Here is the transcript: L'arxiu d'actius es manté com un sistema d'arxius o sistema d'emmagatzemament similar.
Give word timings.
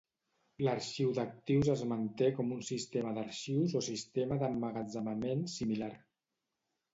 L'arxiu 0.67 1.09
d'actius 1.17 1.69
es 1.73 1.83
manté 1.91 2.29
com 2.39 2.55
un 2.55 2.63
sistema 2.69 3.11
d'arxius 3.19 3.77
o 3.81 3.83
sistema 3.89 4.39
d'emmagatzemament 4.45 5.45
similar. 5.59 5.93